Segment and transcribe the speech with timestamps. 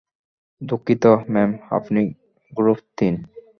[0.61, 1.03] দুঃখিত,
[1.33, 2.01] ম্যাম, আপনি
[2.53, 3.15] গ্রুপ তিন।